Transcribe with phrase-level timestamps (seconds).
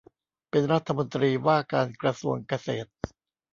[0.49, 2.91] เป็นรัฐมนตรีว่าการกระทรวงเกษตร